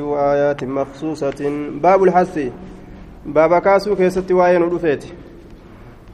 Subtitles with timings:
[0.00, 1.40] وآيات مخصوصة.
[1.80, 2.38] باب الحث.
[3.26, 5.02] باب كاسو كيست وآية ندفت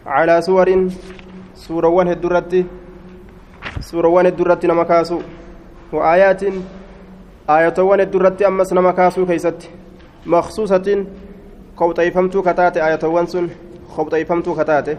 [0.06, 0.88] على سور
[1.54, 2.64] سوروان الدرة
[3.80, 5.18] سوروان الدرة نما كاسو.
[5.92, 6.42] وآيات
[7.50, 9.70] آياتوان الدرة أمس نما كاسو كيست
[10.26, 11.06] مخصوصة
[11.76, 13.48] كوطيفمتو كتات آياتوان سن
[13.96, 14.98] كوطيفمتو كتات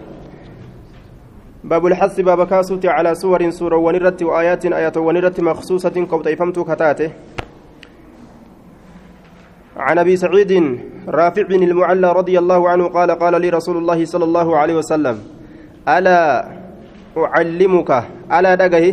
[1.64, 7.12] باب الحث باب كاسو على سور سوروان الرت وآيات آياتوان الرت مخصوصة كوطيفمتو كتاته
[9.78, 10.52] عن أبي سعيد
[11.08, 15.16] رافع بن المعلى رضي الله عنه قال قال لي رسول الله صلى الله عليه وسلم
[15.90, 16.20] ألا
[17.18, 17.92] أعلمك
[18.34, 18.86] ألا دغه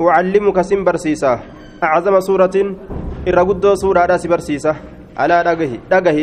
[0.00, 1.32] أعلمك سمبرسيسا
[1.82, 2.56] أعظم سورة
[3.28, 4.72] الرغدو سورة سبرسيسا
[5.20, 6.18] ألا دغه دغه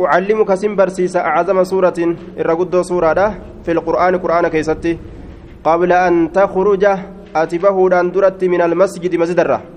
[0.00, 1.98] أعلمك سمبرسيسا أعظم سورة
[2.40, 3.18] الرغدو سورة
[3.64, 4.98] في القرآن قرآن كيستي
[5.64, 6.84] قبل أن تخرج
[7.36, 9.71] أتبه دان درت من المسجد مسجد الرحمه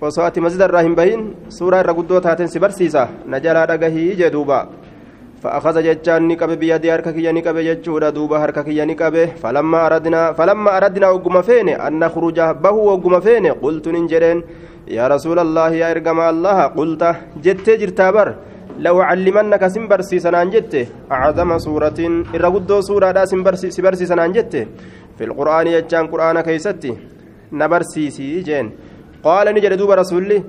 [0.00, 1.24] osoo ati masjida irraa hin bahin
[1.60, 3.08] suuraa irra guddoo taateen si barsiisa.
[3.26, 4.60] Na jalaa dhagahii jee duuba.
[5.42, 10.70] فأخذ جتان نقبه بيدي هركك يا نقبه جتشورا دوبا هركك يا نقبه فلما أردنا فلما
[10.76, 14.38] أردنا وقم فين أن نخرج به وقم فين قلت ننجرين
[14.98, 17.02] يا رسول الله يا إرقم الله قلت
[17.44, 18.28] جت جرتابر
[18.86, 20.48] لو علمنك سنبرسي سنان
[21.16, 22.00] أعظم سورة
[22.34, 24.54] إرقدو سورة دا سنبرسي سنان جت
[25.16, 26.92] في القرآن يجان قرآن كيستي
[27.60, 28.26] نبرسي سي
[29.24, 30.42] قال نجد دوب رسولي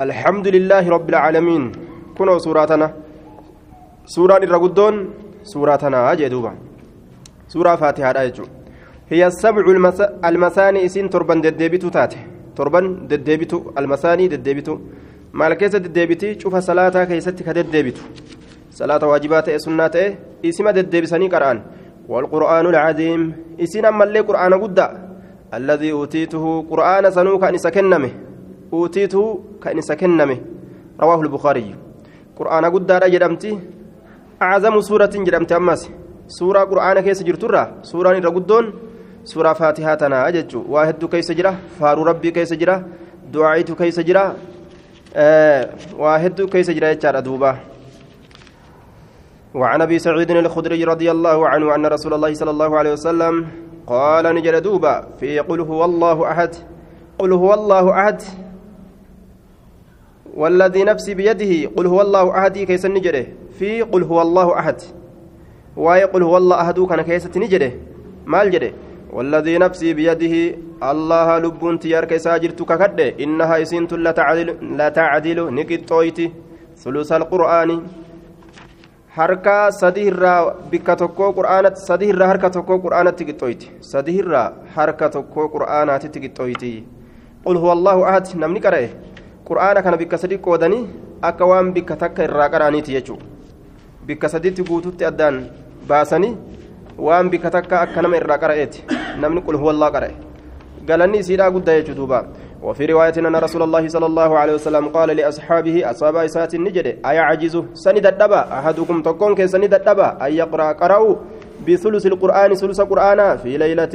[0.00, 1.72] الحمد لله رب العالمين.
[2.18, 2.88] كنوا سوراتنا
[4.06, 4.94] سورة الرقدون
[5.42, 6.52] سوراتنا أجدوبا
[7.48, 8.44] سورة فاتحة أجو
[9.10, 10.00] هي السبع المس...
[10.00, 12.20] المساني إسين تربان ددبتو تاتي.
[12.56, 14.78] تربان ددبتو المساني ددبتو
[15.32, 18.02] maal keessa deddeebiti cufa salaataa keessatti ka deddeebitu
[18.78, 20.08] salaata waajibaa ta'e sunnaa ta'e
[20.42, 21.58] isima deddeebisanii qara'an
[22.10, 23.32] العظيم.
[23.60, 24.80] إسين أما اللي قرآن قد
[25.54, 28.10] الذي أوتيته قرآن سنو كأن سكنمه.
[28.72, 30.38] أوتيته كأن سكنمه.
[31.00, 31.74] رواه البخاري.
[32.38, 33.58] قرآن قد جرمتي
[34.42, 35.90] أعظم سورة جرمتي أمس
[36.28, 38.64] سورة قرآن كيس جرترة سورة رقدون
[39.24, 41.54] سورة فاتحة تنا أجج واحد كيس جرة.
[41.80, 42.84] فارو ربي كيس جرة.
[43.32, 44.36] دعائت كيس جرة.
[45.16, 47.56] آه واحد كيس جرة يجار دوبا
[49.54, 53.34] وعن أبي سعيد الخدري رضي الله عنه أن رسول الله صلى الله عليه وسلم
[53.90, 56.50] قال نجل دوبا في قل هو الله أحد
[57.18, 58.22] قل هو الله أحد.
[60.34, 63.26] والذي نفسي بيده قل هو الله أحد كيس نجره
[63.58, 64.78] في قل هو الله أحد.
[65.76, 67.72] واي قل هو الله أحد كان كيس نجره
[68.26, 68.72] مال جره
[69.12, 70.34] والذي نفسي بيده
[70.82, 73.00] الله لبون تيار كيسا جرت ككد.
[73.20, 76.30] إنها يسنت لا تعدل لا تعدل نكتويتي
[76.76, 77.70] ثلث القرآن.
[79.20, 85.08] Harka sadii irraa bikka tokkoo qur'aanatti sadii irraa harka tokkoo qur'aanatti qixxooyti sadii irraa harka
[85.16, 86.70] tokkoo qur'aanaatitti qixxooyti
[87.44, 88.88] qul huwa allahu ahad namni qara'e
[89.50, 90.80] qur'aana kana bikka sadii qoodanii
[91.30, 93.26] akka waan bikka takka irraa qara'aniiti jechuudha
[94.10, 95.42] bikka sadiitti guututti addaan
[95.92, 96.32] baasanii
[97.08, 98.84] waan bikka takka akka nama irraa qara'eeti
[99.24, 100.14] namni qul huwa qara'e
[100.92, 102.24] galanni isiidhaa guddaa jechuudha duuba
[102.62, 107.54] وفي رواية أن رسول الله صلى الله عليه وسلم قال لأصحابه أصحاب إسات النجد أيعجز؟
[107.72, 108.40] سند الدبا.
[108.52, 110.26] أحدكم تكون كسند الدبا.
[110.26, 111.14] أن يقرأ قرأوا
[111.64, 113.94] بثلث القرآن ثلث قرآن في ليلة.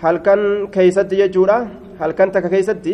[0.00, 1.68] هل كان كيست يجورا؟
[2.00, 2.86] هل كان تك كيست؟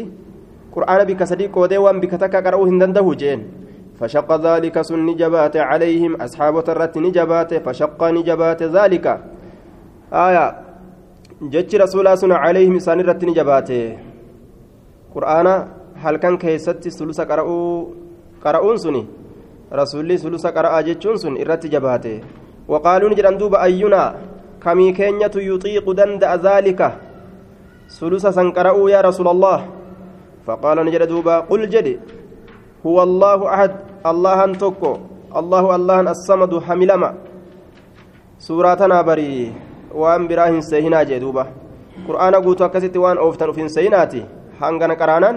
[0.74, 3.40] قرآن بك صديق وديوان بك تك قرأوا هندنده جين.
[3.98, 6.12] فشق ذلك سن نجبات عليهم.
[6.22, 9.06] أصحاب ترت نجبات فشق نجبات ذلك.
[10.12, 10.46] آية.
[11.42, 14.15] جتش رسول الله عليهم سنرت نجباته
[15.16, 15.54] qur'aana
[16.04, 19.02] halkan keessatti sulusa qara'uun suni
[19.72, 22.20] rasuulli sulusa qara'aa jechuun sun irratti jabaate
[22.68, 24.14] waqaaluun jedhan duuba ayyunaa
[24.60, 26.88] kamii keenyatu yuxiiqu danda'a zaalika
[27.88, 29.58] sulusa san qara'uu yaa rasuula allah
[30.46, 31.98] faqaala ni jedha duuba qul jedhe
[32.84, 33.72] huwa allaahu ahad
[34.04, 34.92] allahan tokko
[35.40, 37.14] allahu allahan assamadu hamilama
[38.38, 39.54] suuraa tanaa barii
[39.94, 41.46] waan biraa hin seehinaa jee duuba
[42.06, 44.22] qur'aana guutuu akkasitti waan ooftan uf hin seeyinaati
[44.60, 45.36] hangana qaraanaan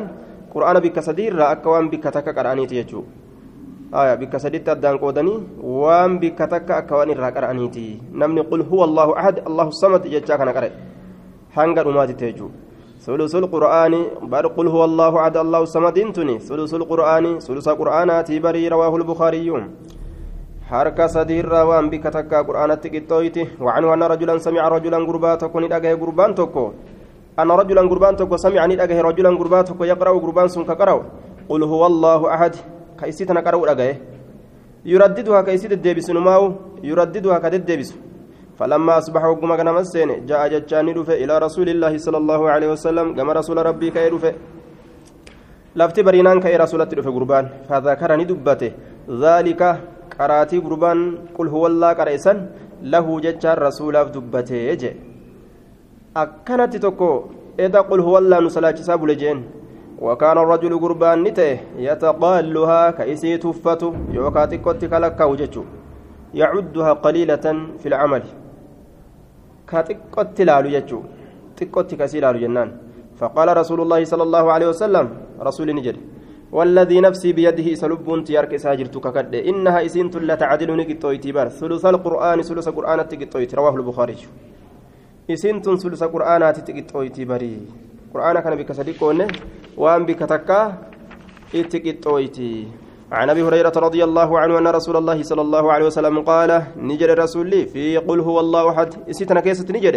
[0.54, 5.38] qur'aana bikka sadiirraa akka waan bikka takka qara'aniiti jechuudha bikka sadiitti addaan qoodanii
[5.82, 7.86] waan bikka takka akka waan irraa qara'aniiti
[8.24, 10.74] namni qul huwa allahu ahad allahu samad jechaa kana qara'e
[11.58, 12.68] hanga dhumaatitti jechuudha
[13.00, 13.94] ثلث القرآن
[14.28, 19.48] بل قل هو الله أحد الله الصمد انتني ثلث القرآن ثلث قرآنات بري رواه البخاري
[20.70, 25.94] حركة صدير روان بك تكا قرآن تكتويته وعنه أن رجلا سمع رجلا قربا تكون إدقى
[26.02, 26.66] قربان تكو
[27.40, 30.96] أن رجلا قربان تكو سمعني أجه رجلا قربان تكو يقرأ قربان سن كقرأ
[31.50, 32.54] قل هو الله أحد.
[33.00, 33.98] كيسيتنا قرأ أجه
[34.86, 36.44] يرددها كيسيت الدبس نماو
[36.84, 37.90] يرددها كد الدبس
[38.60, 40.88] فلما أصبح وقم كان مسين جاء جتشان
[41.24, 44.08] إلى رسول الله صلى الله عليه وسلم كما رسول ربي كي
[45.80, 48.74] lafti bariinaan ka'ee rasuulatti dhufe gurbaan fadakara ni dubbate
[49.22, 49.68] dhaalika
[50.14, 52.40] qaraatii gurbaan qul huwallaa qareessan
[52.94, 54.92] lahuu jechaan rasuulaaf dubbatee je
[56.16, 59.44] akkanatti tokko eda qul huwallaa nu salaachisaa bule jeen.
[60.02, 64.88] وكان الرجل قربان نته يتقالها كيسي تفته يوكا تكوتي
[65.32, 65.64] وجتشو
[66.34, 67.46] يعدها قليلة
[67.82, 68.24] في العمل
[69.70, 71.00] كتكوتي لالو جتشو
[71.58, 72.70] تكوتي كسي لالو جنان
[73.20, 75.06] فقال رسول الله صلى الله عليه وسلم
[75.48, 75.98] رسول نجد
[76.58, 82.68] والذي نفسي بيده سلبون تيارك ساجرت ككد إنها إسنت لتعدل نقطويتي بار ثلث القرآن ثلث
[82.78, 84.18] قرآن تقطويتي رواه البخاري
[85.34, 87.56] إسنت ثلث قرآن تقطويتي بري
[88.14, 89.20] قرآن كان بك صديقون
[89.78, 90.62] وأن بك تكا
[91.56, 92.54] اتقطويتي
[93.12, 97.10] عن ابي هريره رضي الله عنه ان رسول الله صلى الله عليه وسلم قال نجد
[97.10, 99.96] الرسول في قل هو الله احد اسيتنا كيست نجد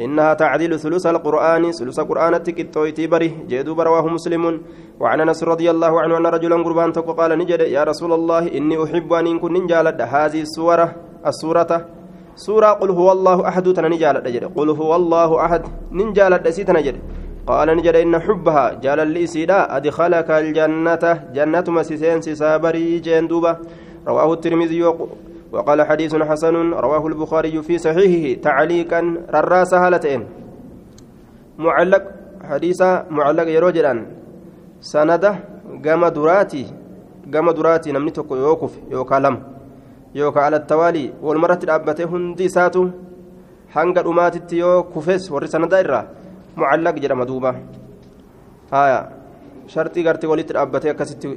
[0.00, 4.60] انها تعديل ثلث القران ثلث القران تكتويتي بري جدو رواه مسلم
[5.00, 9.12] وعن انس رضي الله عنه ان رجلا قربان قال نجد يا رسول الله اني احب
[9.12, 10.88] ان كن نجالد هذه السوره
[11.26, 11.72] السوره
[12.36, 16.96] سورة قل هو الله أحد تنجالد قل هو الله أحد نجالد اسيتنا جد.
[17.46, 21.04] قال نجد إن حبها جال الإسيدا أدخلك الجنة.
[21.34, 23.56] جنة مسيسين سابري جندوبة
[24.08, 24.82] رواه الترمذي
[25.52, 26.70] وقال حديث حسن.
[26.70, 29.00] رواه البخاري في صحيحه تعليقا
[29.30, 30.26] رراس هالتين
[31.58, 32.02] معلق
[32.50, 34.06] حديث معلق يروجلان
[34.80, 35.24] سند
[35.84, 36.66] قام دراتي
[37.34, 39.18] قام دراتي نمني تكو يوكف يوكا
[40.14, 42.88] لم يوكا على التوالي والمرة الأبته هندي ساتو
[43.74, 46.04] hanga dhumaatitti yoo kufes warri sanada irraa
[46.54, 47.50] mucallaq jedhama duuba
[48.70, 49.00] haya
[49.72, 51.32] sharxii gartee walitti dhaabbatee akkasitti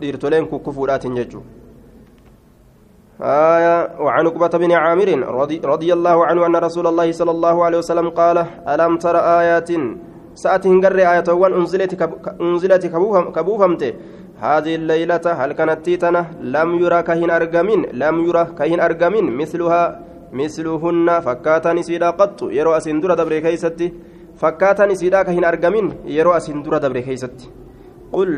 [0.00, 1.60] dhiirtoleen kukkufuudhaatiin jechuudha
[3.20, 7.78] آية وعن عقبة بن عامر رضي, رضي الله عنه أن رسول الله صلى الله عليه
[7.78, 9.70] وسلم قال ألم تر آيات
[10.34, 11.92] سأتهن قر آية أنزلت
[12.40, 12.86] أنزلت
[13.36, 13.82] كبوفمت
[14.40, 16.22] هذه الليلة هل كانت تيتنا
[16.56, 19.26] لم يرى كهن أرجمين لم يرى كهن أرجمين.
[19.40, 19.82] مثلها
[20.32, 23.86] مثلهن فكاتني نسيدا قط يرى أسندرة دبر كيستي.
[24.40, 27.46] فكاتني نسيدا كهن أرجمين يرى أسندرة دبر كيستي.
[28.12, 28.30] قل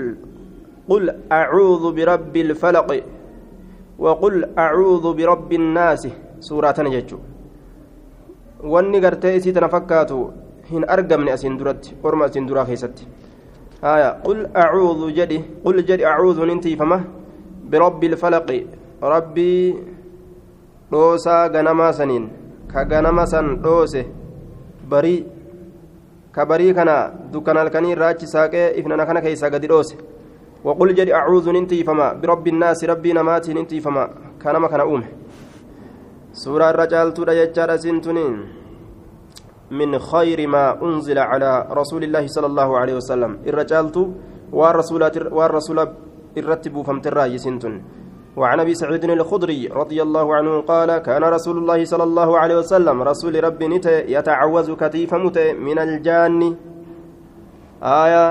[0.90, 2.88] قل أعوذ برب الفلق
[3.98, 6.02] وقل أعوذ برب الناس.
[6.40, 7.18] سورة نججو.
[8.62, 10.16] wanni gartee isii tana fakkaatu
[10.70, 12.28] hin argamne asin duratti orma
[13.82, 17.00] haya qul acuudu jedhi qul jedhi acuudu nintiifama
[17.70, 18.66] birabbi ilfalaqi
[19.14, 19.74] rabbii
[20.92, 22.30] dhoosaa ganamaa saniin
[22.72, 24.00] ka ganama san dhoose
[24.94, 25.20] barii
[26.32, 26.96] ka barii kana
[27.32, 29.96] dukkan halkanii irraa achi saaqee ifnana kana keessaa gadi dhoose
[30.64, 34.04] وقل جد أعوذ ننتيفما برب الناس ربي نماتي ننتيفما
[34.42, 35.08] كانما كان أومه
[36.32, 38.61] سورة الرجال ترى يجار سنتنين
[39.72, 43.48] من خير ما أنزل على رسول الله صلى الله عليه وسلم.
[43.48, 43.88] الرجال
[44.52, 45.02] والرسول
[45.32, 45.78] والرسول
[46.38, 47.74] الرتب فمتراي سنتن
[48.36, 52.96] وعن أبي سعيد الخضري رضي الله عنه قال كان رسول الله صلى الله عليه وسلم
[53.02, 56.40] رسول ربي نت يتعوذ كتيف مت من الجان.
[57.82, 58.24] آية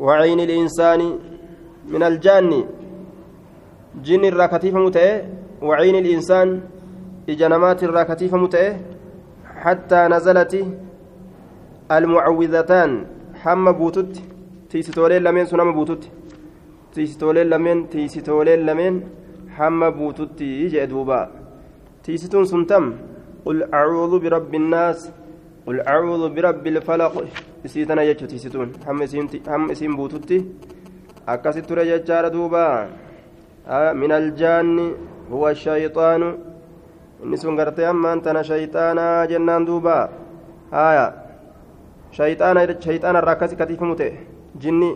[0.00, 1.00] وعين الإنسان
[1.92, 2.50] من الجان.
[4.00, 5.10] جن الراكتيف متئ
[5.62, 6.48] وعين الإنسان
[7.28, 8.72] إجنمات الراكتيف متئ
[9.64, 10.52] حتى نزلت
[11.96, 12.90] المعوذتان.
[13.42, 14.12] حم بوتت
[14.70, 16.02] تيستولين لمن سنم بوتت
[16.94, 18.94] تيستولين لمن تيستولين لمن.
[19.56, 21.20] حم بوتت يجي دوبا
[22.04, 22.84] تيستون سنتم.
[23.46, 24.98] قل أعوذ برب الناس.
[25.66, 27.14] قل أعوذ برب الفلق.
[27.62, 29.04] isiitana jechu tiisituun hamma
[29.72, 30.36] isiin buututti
[31.32, 32.88] akkasitti ture jechaadha duuba
[34.00, 34.86] min aljaanni
[35.30, 36.28] huwa shayxaanu
[37.22, 39.96] inni sun gartee ammaan tana shayxaanaa jennaan duuba
[40.70, 41.06] haya
[42.16, 44.12] shayxaana irraa akkasi katiifamu ta'e
[44.62, 44.90] jinni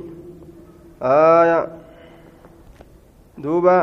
[1.00, 1.60] haya
[3.38, 3.76] duuba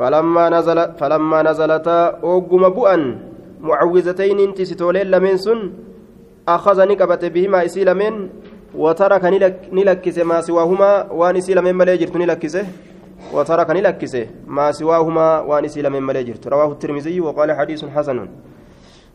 [0.00, 3.02] فلما نزل فلما نزلتا أوجم بؤن
[3.60, 5.60] معوذتين انت ستولين لمن سن
[6.48, 8.14] أخذني كبت بهما إسي لمن
[8.74, 9.24] وترك
[9.76, 12.56] نلكس ما سواهما وان إسي لمن مليجرت نلكس
[13.32, 14.14] وترك نلكس
[14.46, 18.18] ما سواهما وان إسي لمن مليجرت رواه الترمذي وقال حديث حسن.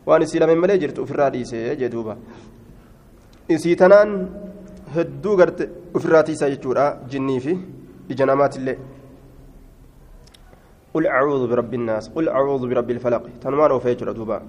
[0.06, 2.14] وان إسي لمن مليجرت في الراديس جدوبا
[3.50, 4.08] إسي تنان
[4.94, 5.60] هدو قرت.
[5.96, 7.56] في الراتيس جتورا جني في
[8.08, 8.76] بجنامات الله
[10.94, 12.08] قل أعوذ برب الناس.
[12.14, 13.22] قل أعوذ برب الفلق.
[13.42, 14.42] تنوان وفيجر دوبا.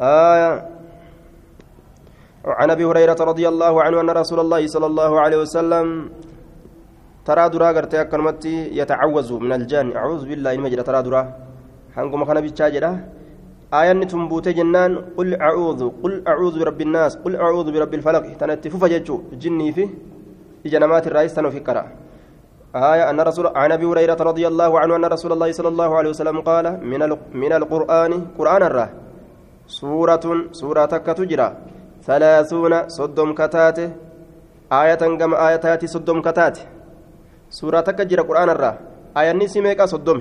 [0.00, 0.52] آية.
[2.44, 6.10] عن أبي هريرة رضي الله عنه أن رسول الله صلى الله عليه وسلم
[7.28, 11.22] ترى درا قرتي أكرمتي يتعوذ من الجان أعوذ بالله إن مجرى ترى درا.
[11.94, 12.92] حنكم خنا بيتشاجرة
[13.68, 14.92] آية تنبوت جنان.
[15.18, 17.12] قل أعوذ قل أعوذ برب الناس.
[17.24, 18.24] قل أعوذ برب الفلق.
[18.40, 19.84] تنتفف ججو جني في
[20.72, 21.84] جنمات الرئيس تنو في قرأ.
[22.92, 26.10] آية أن رسول عن أبي هريرة رضي الله عنه أن رسول الله صلى الله عليه
[26.10, 27.00] وسلم قال من
[27.42, 28.90] من القرآن قرآن الراه
[29.68, 31.48] سورة سورة تجرى.
[32.08, 33.88] ثلاثون صدم كتاته
[34.72, 36.77] آية كما آياتات صدم كتاته
[39.16, 40.20] آية نسميك صدم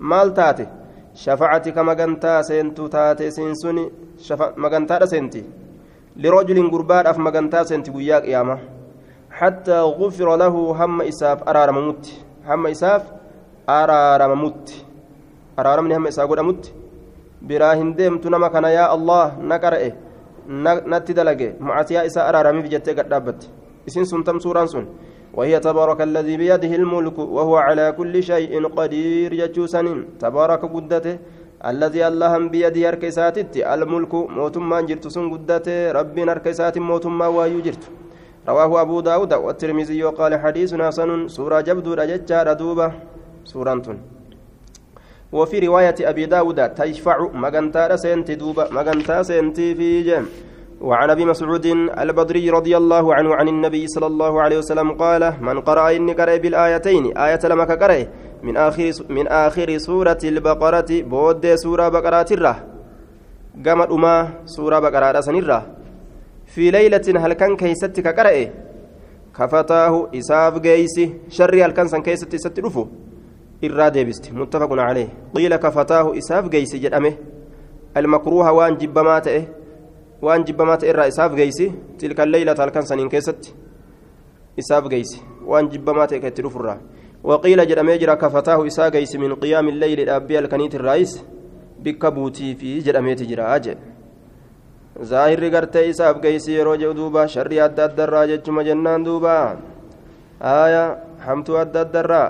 [0.00, 0.66] مال تاته
[1.14, 3.84] شفاعتك مغنتا سنتو تاتي سنسوني
[4.26, 5.42] شفا مغنتا سنتي
[6.22, 8.56] لرجل قربان أف مغنتا سنتي قياك ياما
[9.38, 12.04] حتى غفر له هم إساف أرار ممت
[12.48, 13.02] هم إساف
[13.68, 14.66] أرار ممت
[15.58, 16.64] أرار من هم إساف قد أمت
[17.42, 19.82] براهن ديمت نما كان يا الله نقرأ
[20.92, 23.40] نتي دلقه معتيا إسا أرار من في جتة قد دابت
[23.88, 24.86] إسين سنتم سوران سن
[25.34, 30.04] وهي تبارك الذي بيده الملك وهو على كل شيء قدير يجوسن.
[30.20, 31.18] تبارك قدته
[31.64, 33.56] الذي اللهم بيده أركيساتت.
[33.56, 35.92] الملك موتما جرت سن قدته.
[35.92, 37.84] ربي أركيسات موتما وايو جرت.
[38.48, 41.28] رواه أبو داود والترمذي وقال حديث حسن.
[41.28, 42.92] سورة جبدو رجتشار دوبة.
[43.44, 43.96] سورة
[45.32, 48.64] وفي رواية أبي داود تشفع مغنتا سنتي دوبة.
[48.70, 50.24] مغنتا سنتي في جم
[50.80, 51.66] وعن أبي مسعود
[51.98, 56.36] البدري رضي الله عنه عن النبي صلى الله عليه وسلم قال من قرأ إني قرأ
[56.36, 58.06] بالآيتين آية لما قرأ
[58.42, 62.56] من آخر من آخر سورة البقرة بود سورة بقرة الره
[63.66, 65.66] قامت أما سورة بقرة سنرة
[66.46, 68.50] في ليلة هل كان كيستك قرأ
[69.38, 72.86] كفتاه إساف جيسي شر هل كان سن كيست ستلفو
[73.64, 75.08] إرا ديبست متفق عليه.
[75.34, 77.14] قيل كفتاه إساف جيسي جدأمه
[77.96, 79.57] المكروه وان جبماته
[80.22, 83.54] waan jibbamaa ta'e irraa isaaf geeysi tilka leeylata halkan saniin keessatti
[84.62, 86.78] isaaf geeysi waan jibbamaa ta'e ka itti dhufurraa
[87.30, 91.14] waqiila jedhamee jira kafataahu isaa geeysi min qiyaami leyli dhaabbii halkaniit irraayis
[91.82, 93.82] bikka buutii fi jedhameeti jira jedhe
[95.10, 99.34] zaahirri gartee isaaf geeysi yeroo jedhu duuba sharrii adda addarraa jechuma jennaan duuba
[100.52, 100.84] aaya
[101.26, 102.28] hamtuu adda addarraa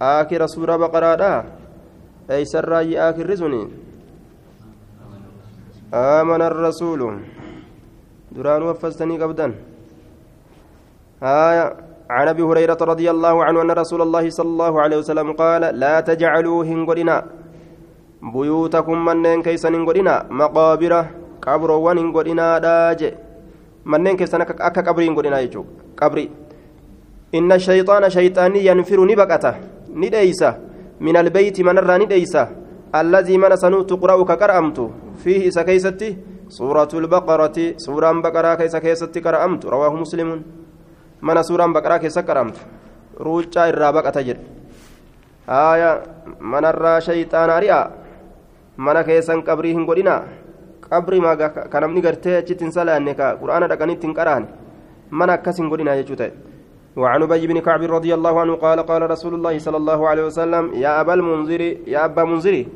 [0.00, 1.32] aakira suura baqaraadha
[2.36, 3.62] eeysarraayyi aakirri suni
[5.94, 7.00] آمن الرسول.
[8.32, 9.46] دران وفزتني قبدا
[11.22, 11.66] آية.
[12.10, 16.00] عن أبي هريرة رضي الله عنه أن رسول الله صلى الله عليه وسلم قال لا
[16.00, 17.16] تجعلوا هنغدنا
[18.22, 20.92] بيوتكم منين كيسن هنغدنا مقابر
[21.42, 23.00] قبر ونغدنا داج.
[23.84, 25.64] منين كيسن اكا قبر هنغدنا يجو.
[25.96, 26.30] قبري.
[27.34, 29.54] إن الشيطان شيطاني ينفر نبقته.
[29.92, 30.50] نديسة.
[31.00, 34.78] من البيت من الراني ديسه الذي من سنو تقرأ كقرأمت.
[35.24, 36.16] فيه سكيستي
[36.48, 37.76] سورة البقرة.
[37.76, 39.66] سورة بقرة كيس قرأمت.
[39.66, 40.42] رواه مسلم.
[41.22, 42.56] من سورة بقرة كيس قرأمت
[43.18, 44.38] روجا الرابق تجر
[45.50, 45.90] آية
[46.38, 47.80] من الرا شيطان رئا
[48.78, 50.16] من كيسن قبري هنقلنا
[50.86, 51.34] قبري ما
[51.72, 54.42] كنمني قرتي جتن سلانك قرآن رقني تنقران
[55.10, 56.30] من أكسن قلنا يجوتي.
[56.98, 60.74] وعن أبي بن كعب رضي الله عنه قال قال رسول الله صلى الله عليه وسلم
[60.74, 61.60] يا أبا المنذر
[61.94, 62.66] يا أبا منذر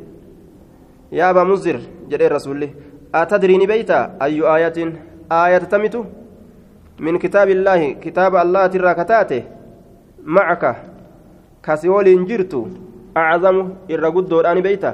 [1.12, 2.68] يا أبا منذر جل الرسول
[3.14, 4.78] اتدريني بيتا أي آية
[5.32, 5.96] آية تمت؟
[7.00, 9.42] من كتاب الله كتاب الله تراكتاته
[10.36, 10.64] معك
[11.66, 12.54] كسيول انجرت
[13.16, 13.56] أعظم
[13.90, 14.92] الرغد دوراني بيتا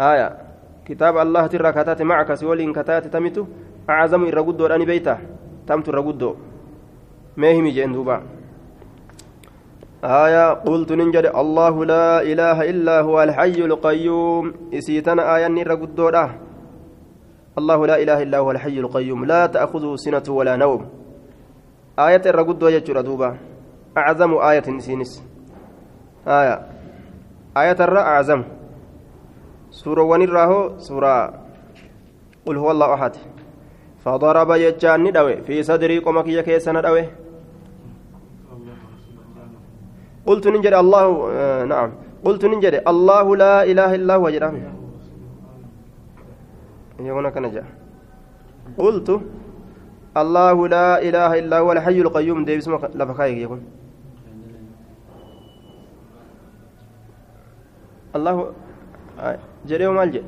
[0.00, 0.28] هايا
[0.88, 3.36] كتاب الله تراكتاته معك سيول كتات تمت؟
[3.90, 5.14] أعظم الرغد دوراني بيتا
[5.68, 5.88] تمت
[7.38, 8.22] ميهمي جين دوبا
[10.04, 14.44] آية قلت ننجد الله لا إله إلا هو الحي القيوم.
[14.74, 16.24] إسيتنا آية نير قدودا.
[17.58, 19.24] الله لا إله إلا هو الحي القيوم.
[19.24, 20.86] لا تأخذه سنة ولا نوم.
[21.98, 23.38] آية الرقدو يجر دوبا
[23.98, 25.22] أعظم آية نسينس.
[26.26, 26.56] آية.
[27.56, 28.42] آية الرا أعظم.
[29.70, 31.14] سورة ونراهو سورة
[32.46, 33.14] قل هو الله أحد.
[33.98, 35.42] فضرب يجان ندوي.
[35.42, 37.27] في صدري قمك يكيس ندوي.
[40.28, 41.90] قلت ننجد الله آه نعم.
[42.24, 44.54] قلت ننجد الله لا إله إلا هو جرام
[47.00, 47.64] يقول كنجا
[48.78, 49.08] قلت
[50.22, 52.44] الله لا إله إلا هو الحي القيوم.
[52.44, 53.60] دي بسم لفخايك يقول
[58.16, 58.36] الله
[59.18, 60.24] آه جري ومال جري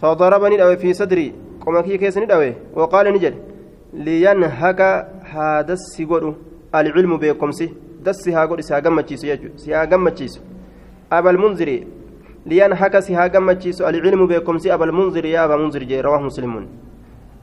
[0.00, 1.28] فضربني في صدري.
[1.64, 3.47] قم كي كيسني وقال نجد
[3.92, 6.34] liyanhaga haa dassi godhu
[6.72, 10.40] alcilmu beekomsi dassi haa godhu si haa gammachiisu jechuudha si haa gammachiisu.
[11.10, 11.86] Abalmunziri
[12.46, 16.66] liyanhaga si haa gammachiisu alcilmu beekomsi abalmunziri yaa abamunziri jee rawaahu muslimuun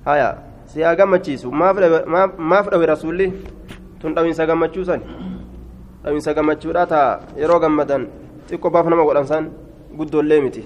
[0.05, 3.33] haya si haa gammachiisu maaf dhawe rasuulli?
[3.99, 5.01] Tun dhawinsa gammachuusan
[6.03, 8.07] dhawinsa gammachuudha taa yeroo gammadan
[8.49, 9.49] xiqqoo baaf nama godhan san?
[9.97, 10.61] Guddoollee miti.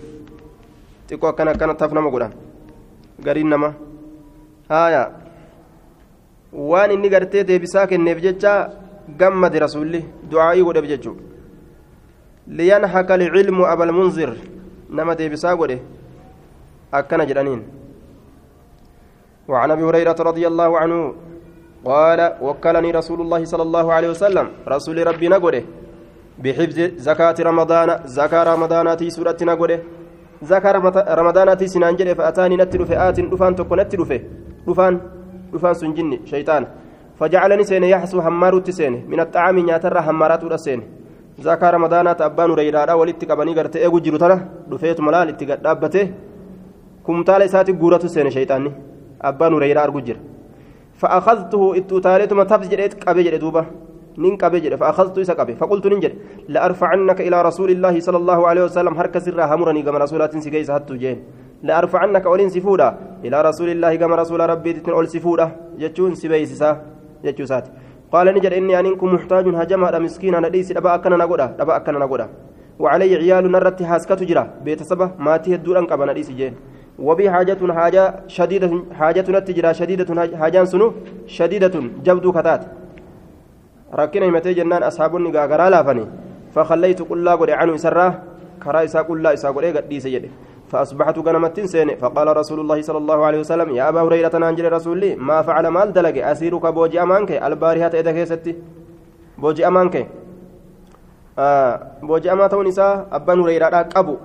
[1.08, 2.34] Xiqqoo akkana akkana taaf nama godhan.
[3.24, 3.74] Gariin nama.
[4.70, 5.12] Haya
[6.54, 8.54] waan inni gartee deebisaa kenneef jecha
[9.18, 11.24] gammade rasuulli du'aa'ii godheef jechuudha
[12.58, 14.32] liyanhaka lcilmu abalmunzir
[14.90, 15.78] nama deebisaa godhe
[16.92, 17.62] akkana jedhaniin
[19.50, 21.00] وعن ابي هريره رضي الله عنه
[21.86, 25.64] قال وكلني رسول الله صلى الله عليه وسلم رسول ربي نقوله
[26.44, 29.80] بحفظ زكاة رمضان زكاة رمضاناتي سورة نقوله
[30.52, 30.74] زكاة
[31.20, 34.22] رمضاناتي سنانجل فأتاني نتلو فآت دفان تكو نتلو فيه
[34.68, 34.94] دفان
[35.54, 36.64] دفان سنجني شيطان
[37.20, 40.82] فجعلني سين يحسو همار تسين من الطعام نياتر همارات السين
[41.40, 44.38] زكاة رمضانات أبان ريرادا ولت قبني قرت إيغو جيرو تنا
[44.72, 46.06] دفيت ملال اتقاد دابته
[47.06, 48.72] كمتال إساتي قورة سين شيطاني
[49.22, 50.18] أبان ريرا أرجو جير
[51.00, 53.66] فأخذته إتوتاليتما تفز جريت قبي جري دوبا
[54.18, 56.12] نين قبي جري فأخذت إسا قبي فقلت ننجر
[56.54, 60.96] لأرفعنك إلى رسول الله صلى الله عليه وسلم هرك سرها همرني كما رسولات سكيس هتو
[60.96, 61.18] جين
[61.64, 62.98] لأرفعنك أولين سفودا.
[63.26, 65.52] إلى رسول الله كما رسول ربي تتن أول سفودا.
[65.78, 66.82] يجون سبيسسا
[67.24, 67.66] يجوسات
[68.12, 71.46] قال نجر إني أنكم محتاج هجما مسكينا نديس دبا أكنا نقودا.
[71.60, 72.28] دبا أكنا نقودا.
[72.80, 74.44] وعلي عيال نرت حاسكة جرا.
[74.64, 75.12] بيت سبا.
[75.20, 76.54] ما تهدون أنك نديس جين
[77.00, 80.94] وبي حاجة حاجة شديدة حاجة نتجرا شديدة حاجان سنو.
[81.28, 81.76] شديدة
[82.06, 82.64] جبدو كتات.
[83.94, 86.06] ركنا يمتي جنان أصحاب النقاقرا لافني
[86.54, 88.14] فخليت كل قد عنه سراه
[88.64, 90.30] كرا إسا كل إسا قد قد
[90.70, 95.16] فأصبحت غنمت سين فقال رسول الله صلى الله عليه وسلم يا أبا هريرة نانجل رسولي
[95.16, 98.56] ما فعل مال دلق أسيرك بوجي أمانك البارحة إذا كيستي
[99.38, 99.96] بوجي أمانك
[101.40, 101.74] آه
[102.06, 104.16] بوجي أماتون إسا أبا هريرة قبو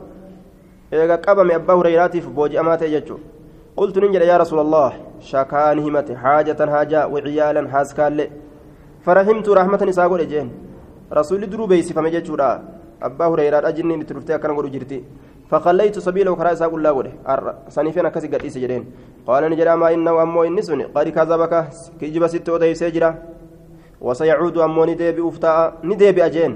[1.26, 3.18] qabame abbaa hureyraatiif booji'amaa ta'e jechuu
[3.76, 4.92] qultu nin jedhe yaa rasuula allah
[5.30, 8.30] shakaan himate haajatan haajaa waciyaalan haaskaallee
[9.06, 10.50] farahimtu rahmatan isaa godhe jeen
[11.10, 12.50] rasuulli duruu beeysifame jechuudha
[13.08, 15.04] abbaa hureyraadha jinniin itti dhuftee akkana godhu jirti
[15.50, 17.12] فخليت سبيله كرا إساق الله قوله
[17.68, 18.84] سنيفين أكسي قد إيسي جدين.
[19.26, 20.84] قال نجد أما إنه أمو إني سني.
[20.84, 21.54] قد كذبك.
[22.00, 23.10] كجب ست وديف سيجرا
[24.00, 26.52] وسيعود أمو نديبي أفتاء نديبي أجين.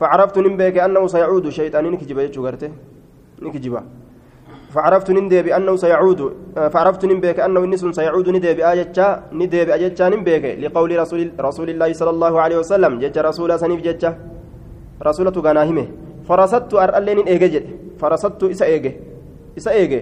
[0.00, 1.96] فعرفت نبيك أنه سيعود شيطان.
[1.96, 2.70] كجب يجو قرته
[3.42, 3.82] نكجبا
[4.70, 6.20] فعرفت ندي بأنه سيعود
[6.54, 12.10] فعرفت نبيك أنه النس سيعود ندي بأجتشا ندي بأجتشا نبيك لقول رسول رسول الله صلى
[12.10, 12.92] الله عليه وسلم.
[13.02, 14.10] جج رسول سنيف جتشا
[15.02, 15.86] رسولة غناهمه.
[16.30, 17.60] فرصدت أرألين إيجي
[18.00, 18.92] فرصدت إسا إيجي
[19.58, 20.00] إسا إيجي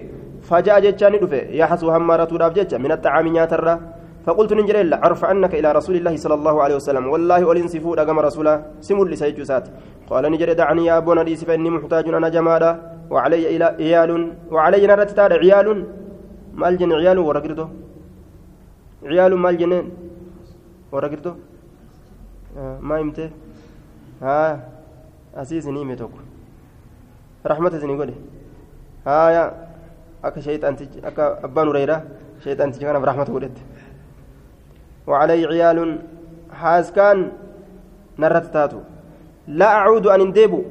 [0.49, 3.73] فجاء جتشا ندفه يحسو همارة راب جتشا من الطعام نياترا
[4.25, 8.19] فقلت ننجل أعرف أنك إلى رسول الله صلى الله عليه وسلم والله ولن سفود أقام
[8.27, 8.53] رسولا
[8.87, 9.65] سمول لسيجوسات
[10.09, 12.71] قال نجل دعني يا أبونا ليس فإني محتاج أنا جمالا
[13.13, 14.11] وعلي عيال
[14.53, 15.67] وعلي نرت تار عيال
[16.61, 17.67] مال جن عيال ورقرتو
[19.11, 19.85] عيال مال جنين
[20.93, 21.31] ورقرتو
[22.57, 23.29] آه ما يمته
[24.21, 24.78] ها أسيس
[25.95, 26.11] توك
[27.45, 28.13] رحمة زني قولي
[29.07, 29.43] ها يا
[30.23, 32.03] أكا شيطان تج أكا أبان ريرة
[32.43, 33.57] شيطان تج كان برحمة قولت
[35.07, 35.99] وعلي عيال
[36.53, 37.31] حاس كان
[38.19, 38.79] نرت تاتو
[39.47, 40.61] لا أعود أن اندبو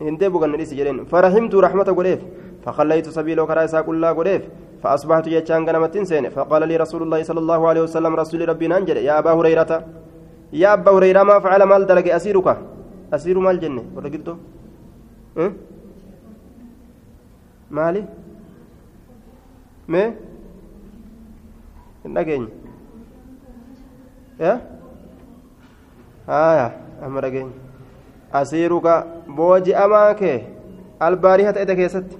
[0.00, 2.20] هندبو كان نريس جرين فرحمت رحمة قريف
[2.64, 4.42] فخليت سبيله كرايسا كلها قريف
[4.82, 8.96] فأصبحت يجان غنمت سين فقال لي رسول الله صلى الله عليه وسلم رسول ربي ننجل
[8.96, 9.72] يا أبا هريرة
[10.52, 12.48] يا أبا هريرة ما فعل مال دلق أسيرك
[13.12, 14.36] أسير مال جنة ورقلته
[15.38, 15.52] أه؟
[17.70, 18.04] مالي
[19.88, 20.14] ما
[22.06, 22.48] نجين
[24.40, 24.52] يا
[26.28, 26.68] آية
[27.06, 27.68] أمر نجين
[28.32, 30.38] asiiruka booji'amaa kee
[31.00, 32.16] albaariha ta'e keessatti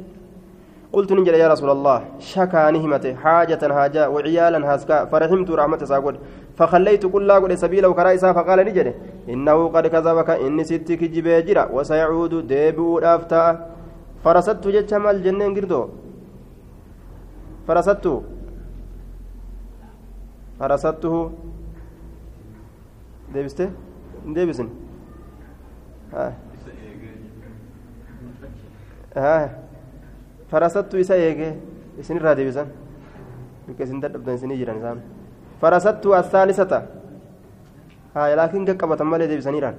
[0.92, 6.16] قلت نجل يا رسول الله شكاني همته حاجة حاجة وعيالا هاسكا فرحمت رحمة ساقود.
[6.58, 8.88] فخليت كل قد سبيله كرائسا فقال نجل
[9.28, 13.44] إنه قد كذبك إني ستك جبيجرا وسيعود ديبو أفتا
[14.24, 15.82] فرست جتش مال جنين قردو
[17.66, 18.06] فرست
[20.58, 21.14] فرسته
[23.34, 23.70] ديبسته؟
[24.26, 24.68] ديبسن.
[30.50, 31.48] Farasattu isa eege
[32.00, 32.68] isinirraa deebisan
[33.66, 34.98] bikka isin dadhabdan isinii jiran isaan
[35.62, 36.78] farasattu assaalisata
[38.14, 39.76] haa laakiin qaqqabatan malee deebisaniiraan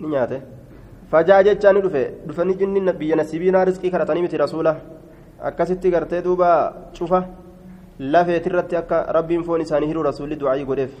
[0.00, 0.38] ni nyaate
[1.12, 4.72] fajaa jechaa ni dhufe dhufanii jinni biyya nasiibiinaa riskii kadhatanii miti rasuula
[5.50, 6.48] akkasitti gartee duuba
[6.98, 7.20] cufa
[8.14, 10.92] lafeetirratti akka rabbiin foon isaanii hiruu rasuulli du'aayii godheef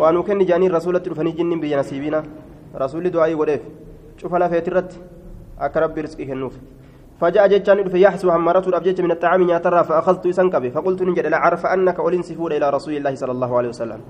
[0.00, 2.22] waan nu kenni jaaniin rasuulatti dhufanii jinniin biyya nasiibiina
[2.84, 3.62] rasuulli du'aayii godheef
[4.20, 5.00] cufa lafeetirratti
[5.58, 6.58] akka rabbi riskii kennuuf.
[7.20, 11.66] فجاء جتان في يحسو همرته الأبجيت من الطعام ياترى فأخذت إسنكبه فقلت نجد لا عرف
[11.66, 14.00] أنك أولين سفور إلى رسول الله صلى الله عليه وسلم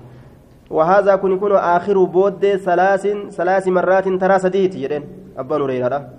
[0.69, 5.03] وهذا كن يكون آخر بود ثلاث ثلاث مرات ترى سديت يدين
[5.37, 6.09] أبا نريرا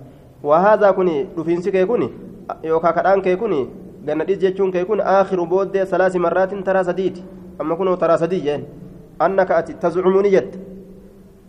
[0.43, 2.09] وهذا كن رفينسي كيكوني
[2.63, 3.67] يوكا كدان كيكوني
[4.07, 7.17] جنديس جتشون كيكون آخر بود ثلاث مرات ترى سديت
[7.61, 8.61] أما كنوا ترى سديت
[9.21, 10.41] أنك أتي تزعمني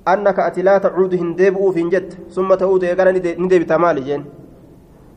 [0.09, 3.09] أنك أتي لا تعود هندبؤ في جد ثم تعود يقال
[3.45, 4.23] ندب تمالي جن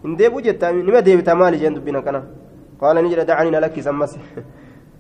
[0.06, 2.22] هندبؤ جد نما دب تمالي جن دبنا كنا
[2.82, 4.12] قال نجد دعني لك سمس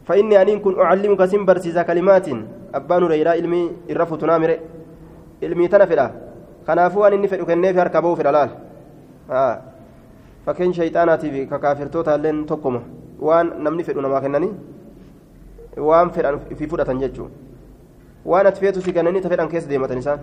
[0.07, 2.27] فإني أن كن أعلمك سنبرسيس كلمات
[2.77, 4.51] أبان ريرا علمي الرفض نامر
[5.43, 6.25] علمي تنفلا
[6.65, 8.51] kanaafuu waan inni fedhu kenneef harka ba'uu fedha laal
[10.45, 12.81] fakkeen shayxaanaatiif ka kaafirtoota illeen tokkuma
[13.27, 14.51] waan namni fedhu namaa kennanii
[15.89, 17.33] waan fedhan fi fudhatan jechuudha
[18.25, 20.19] waan ati feetu si kennanii ta fedhan keessa deematan isaan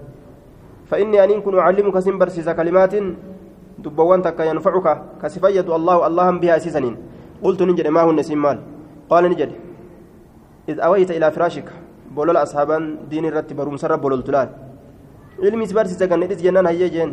[0.92, 2.94] فإني أن كن أعلمك سن برسيس كلمات
[3.80, 4.86] دبوان تكا ينفعك
[5.22, 6.96] كسفيد الله اللهم بها أسيسنين
[7.40, 8.58] قلت نجد ما هو النسيم مال.
[9.08, 9.50] قال نجد
[10.68, 11.64] إذ أويت إلى فراشك
[12.12, 14.48] بولول أصحابا دين الرتب رومسر بولول تلال
[15.40, 17.10] علمي سبرسي سكن إذ جنان هيا جين.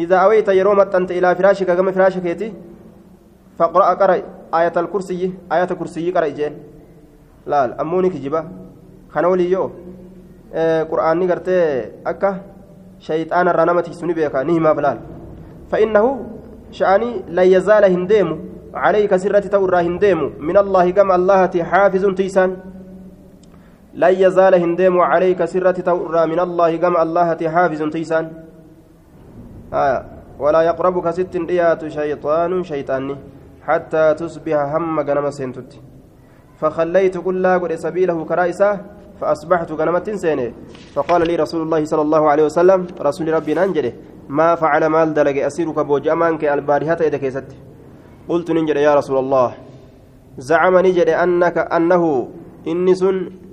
[0.00, 2.48] إذا أويت يروم أنت إلى فراشك كما فراشك يتي
[3.60, 4.16] فقرأ قرأ
[4.48, 6.54] آية الكرسي آية الكرسي قرأ جين.
[7.46, 8.10] laal ammoo ni
[9.14, 9.68] kana waliyyoo
[10.90, 11.64] qur'aanni gartee
[12.04, 12.30] akka
[12.98, 15.00] shayxaana irraa nama tiisu ni beeka ni himaaf laal
[15.72, 16.06] فإنه
[16.70, 18.28] شأني لا يزال هنديم
[18.74, 22.50] عليك سرة تورا هنديم من الله كما الله حافظ تيسان
[23.94, 28.24] لا يزال هنديم عليك سرة تورا من الله كما الله حافظ تيسان
[29.72, 30.04] آه
[30.38, 33.16] ولا يقربك ست ريات شيطان شيطاني
[33.66, 35.80] حتى تصبح هم جنم سنتتي
[36.60, 38.70] فخليت كل قد سبيله كرائسة
[39.20, 40.52] فأصبحت غنمت سينة.
[40.94, 43.92] فقال لي رسول الله صلى الله عليه وسلم رسول ربي ننجده
[44.28, 47.48] ما فعل مال دلق أسيرك بوجأمانك البارحة إذا كيست.
[48.28, 49.54] قلت ننجد يا رسول الله
[50.38, 52.28] زعم نجد أنك أنه
[52.68, 53.02] إنس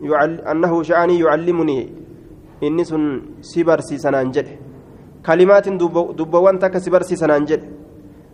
[0.01, 1.79] يعل أنه شأني يعلمني
[2.63, 2.95] إنس
[3.41, 4.47] سبرسي سنانجد
[5.25, 5.69] كلمات
[6.19, 7.61] دبوان تك سبرسي سنانجد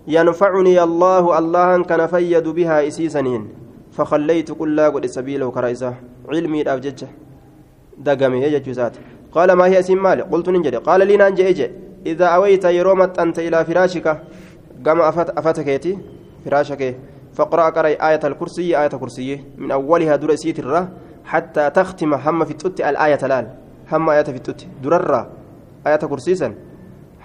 [0.07, 3.43] ينفعني الله الله كان فيد بها إسيسنين.
[3.95, 5.47] فخليت كل قد سبيله
[6.31, 7.03] الأبجج
[7.97, 8.93] دقمي يجج سات.
[9.31, 11.71] قال ما هي اسم مالي قلت ننجد قال لي نانجي إجي
[12.05, 14.07] إذا أويت يرومت أنت إلى فراشك
[14.85, 15.97] قام أفت أفتكيتي
[16.45, 16.95] فراشك
[17.33, 20.89] فاقرأ قرأ آية الكرسي آية كرسي من أولها درسيت الرا
[21.25, 23.47] حتى تختم هم في التوت الآية الآن
[23.91, 25.27] هم آية في التوت درر
[25.87, 26.53] آية كرسيسا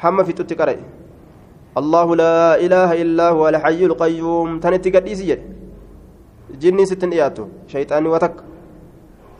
[0.03, 0.77] هم في التوت قرأ
[1.79, 4.61] الله لا إله إلا هو الحي القيوم.
[4.61, 5.39] تنتي قديسي
[6.61, 7.47] جني ستن إياتو.
[7.71, 8.50] شيطاني وتك.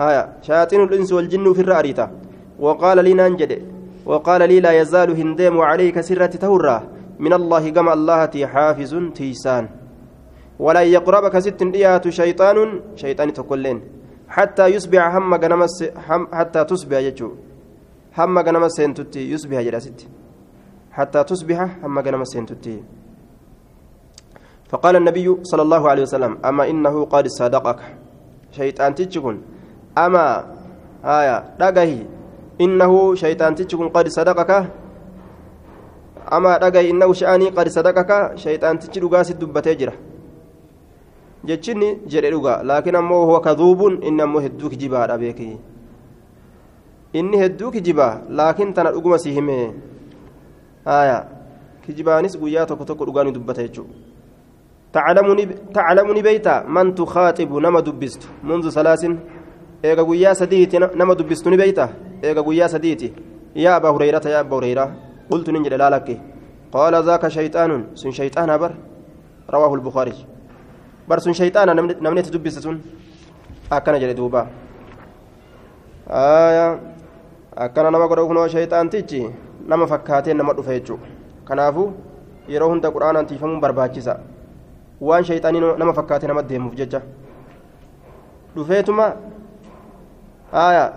[0.01, 2.07] هايا شياطين الإنس والجن في الرأريتا
[2.65, 3.53] وقال لي ننجد
[4.11, 6.77] وقال لي لا يزال هندم عليك سرة تهرة
[7.25, 8.21] من الله كما الله
[8.53, 9.65] حافظ تيسان
[10.65, 12.57] ولا يقربك ست إيات شيطان
[13.03, 13.79] شيطان تقولين
[14.37, 15.77] حتى يصبح هم جنمس
[16.09, 17.31] هم حتى تصبح يجو
[18.19, 19.99] هم جنمس سنتتي يصبح جلست
[20.97, 22.77] حتى تصبح هم جنمس سنتتي
[24.71, 27.81] فقال النبي صلى الله عليه وسلم أما إنه قد صدقك.
[28.59, 29.37] شيطان تجكن
[29.99, 30.45] أما
[31.05, 31.93] آية دقه
[32.61, 34.51] إنه شيطان تجكن قد صدقك.
[36.33, 38.37] أما دقه إنه شأني قد صدقك.
[38.37, 39.95] شيطان تجد قاس الدبة جرة
[41.45, 45.59] جتشني جرى لغا لكن أمه هو كذوب إن أمه هدوك جبا أبيكي
[47.17, 49.75] إني هدوك جبا لكن تنا أقوم سيهمه
[50.87, 51.19] آية
[51.89, 53.85] كجبانيس قويا تكو تكو لغاني دبة يجو
[54.93, 58.29] تعلمني تعلمني بيتا من تخاطب نما دبست.
[58.45, 59.03] منذ ثلاث
[59.85, 61.87] ايغا غويا سديتي نما دبستني بيتا
[62.25, 63.09] ايغا غويا سديتي
[63.57, 64.87] يا ابا هريره يا ابا هريره
[65.31, 66.09] قلت ننجل لا لك
[66.73, 68.73] قال ذاك شيطان سن شيطان بر
[69.51, 70.15] رواه البخاري
[71.09, 71.69] بر سن شيطان
[72.05, 72.77] نمني تدبستون
[73.73, 74.43] أكن جل دوبا
[76.11, 76.81] آية
[77.65, 79.31] أكن نما قرؤ شيطان تيجي
[79.71, 80.97] نما فكاتين نما دفيجو
[81.49, 81.85] كنافو
[82.51, 84.19] yeroo hunda quraanaan tiifamuun barbaachisa.
[85.01, 87.01] Waan shayxaanii nama fakkaate nama deemuuf jecha.
[88.55, 89.07] Dhufeetuma
[90.53, 90.93] haaya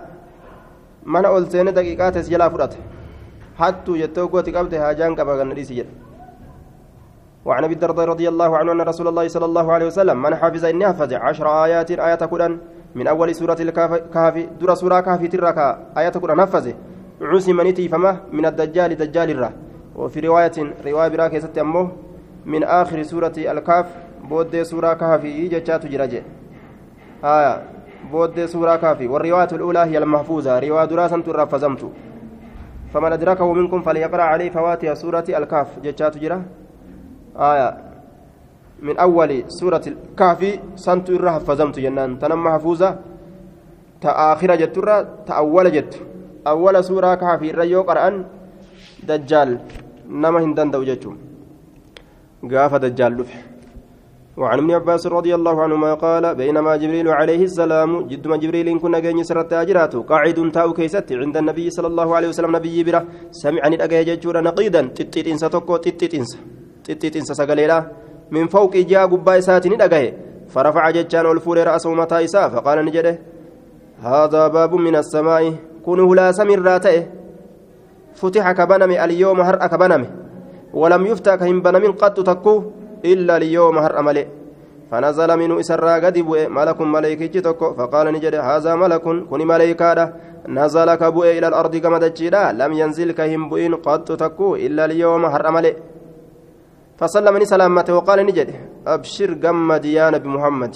[1.04, 2.78] mana ol seene daqiiqaa tees jalaa fudhate.
[3.58, 5.94] Hattuu jettee ogooti qabde haajaan qaba ganna dhiisi jedhe.
[7.44, 10.64] وعن ابي الدرداء رضي الله عنه ان رسول الله صلى الله عليه وسلم من حفظ
[10.64, 12.58] اني حفظ عشر ايات إيه كدن
[12.94, 16.66] من اول سوره الكهف در سوره كهف تركا إيه كدن حفظ
[17.20, 19.52] عسم نتي فما من الدجال دجال الره
[19.96, 21.92] وفي روايه روايه براكه ست امه
[22.46, 23.86] من آخر سورة الكهف
[24.28, 26.22] بود سورة كهف جتات جرجة
[27.24, 27.62] آية
[28.12, 30.58] بود سورة كهف والرواية الأولى هي المحفوظة.
[30.58, 31.82] رواية دراسة ترفزمت
[32.94, 35.78] فمن أدركه منكم فليقرأ عليه فواتح سورة الكهف.
[35.84, 36.42] جتات جرة
[37.36, 37.68] آية.
[38.82, 42.18] من أول سورة الكهف سنت حفظمت جنان.
[42.18, 42.98] تنم محفوظة.
[44.00, 45.92] تآخر جترة تأول جت
[46.46, 48.24] أول سورة كهف الرجو قرآن.
[49.08, 49.58] دجال.
[50.08, 51.18] نما هندن دوجتهم
[52.50, 53.53] قاف دجال لفح.
[54.36, 58.98] وعن ابن عباس رضي الله عنهما قال بينما جبريل عليه السلام جد ما جبريل كنا
[58.98, 63.74] جاني سرت أجراته قاعد تاو كيست عند النبي صلى الله عليه وسلم نبي بره سمعني
[63.76, 66.38] الأجا جورا نقيدا تتيت إنسا تكو تتيت إنسا
[66.84, 67.78] تتيت إنسا سقليلا
[68.34, 70.02] من فوق جاء قبا ساتين الأجا
[70.52, 73.14] فرفع ججان والفور رأسه متى إساء فقال نجده
[74.02, 75.42] هذا باب من السماء
[75.86, 77.06] كنه لا سمر راته
[78.14, 80.02] فتح كبنم اليوم هرأ كبنم
[80.80, 82.54] ولم يفتح كهم بنم قد تكو
[83.04, 84.26] إلا اليوم هر أملي
[84.90, 90.12] فنزل منه إسرى قد بؤ ملك ملائكة تكو فقال نجد هذا ملك كن ملائكة
[90.48, 92.52] نزل كبؤ إلى الأرض كما تجيدا.
[92.52, 95.72] لم ينزل كهم بؤين قد تكو إلا اليوم هر أملي
[96.98, 98.48] فسلم سلامته وقال نجد
[98.86, 100.74] أبشر قمد يا نبي محمد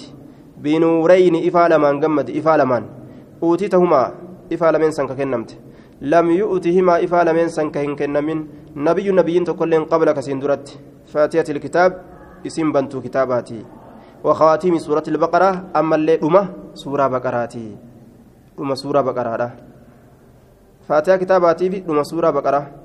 [0.57, 2.83] بنورين إفالمان قمد إفالمان
[3.43, 4.01] أوتيتهما
[4.53, 5.49] إفالمين سنك كنمت.
[6.01, 8.39] لم يؤتهما إفالمين سنك كنمين
[8.75, 10.67] نبي نبيين تكلين قبلك سندرت.
[11.13, 11.91] فاتحة الكتاب.
[12.47, 13.65] اسم بنتو كتاباتي
[14.23, 17.65] وخواتيم سورة البقرة أما اللي أمة سورة بقراتي
[18.59, 19.49] أمة سورة بقرة
[20.87, 22.79] فاتحة كتاباتي في أمة سورة بقرة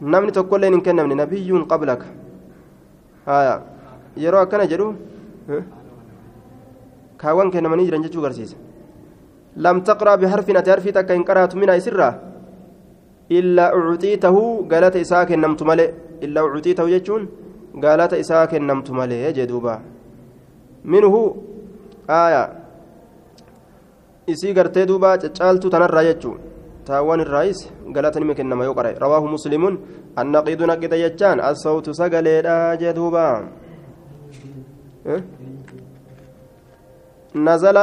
[0.00, 2.06] namni tokkollee hin kennamne nabiyyuun qablaka
[3.26, 3.60] haya
[4.16, 4.86] yeroo akkana jedhu
[7.20, 8.56] kaawwan kennamanii jiran jechuu garsiisa
[9.56, 12.14] lam taqraa biharfin ati harfii takka hin qaraatu mina isirraa
[13.28, 15.90] illaa ucxiitahu galata isaa kennamtu malee
[16.28, 17.28] illaa ucxiitahu jechuun
[17.74, 19.80] galata isaa kennamtu malee jee duuba
[20.84, 21.20] minhu
[22.08, 22.50] aya
[24.26, 26.36] isii gartee duuba caccaaltu tanarraa jechuu
[26.84, 29.78] taawwan irraayis galata nima kennama yoo qare rawaahu muslimuun
[30.16, 33.24] annaqiidu naqida jechaan assawtu sagaleedha jee duuba
[37.34, 37.78] نزل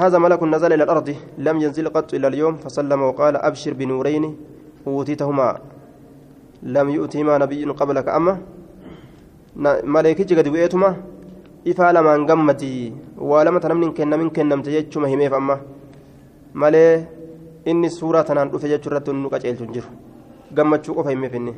[0.00, 4.24] هذا ملك نزل إلى الأرض لم ينزل قط إلى اليوم فسلم وقال أبشر بنورين
[4.86, 5.48] أوتيتهما
[6.62, 8.40] لم يؤتهما نبي قبلك أما
[9.94, 10.90] ملائكة قد بؤيتما
[11.68, 15.56] إفا لما انقمتي ولما تنمن كنا من كنا متججما هميف أما
[16.54, 17.16] ملائكة
[17.66, 19.88] inni suuraa tanaan dhufe jechuurratti nu qaceelchu hin jiru
[20.56, 21.52] gammachuu qofa himee finne